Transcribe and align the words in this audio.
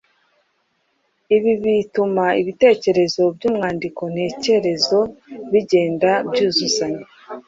Ibi 1.35 1.51
bituma 1.63 2.25
ibitekerezo 2.41 3.21
by’umwandiko 3.35 4.01
ntekerezo 4.13 4.99
bigenda 5.51 6.11
byuzuzanya 6.29 7.05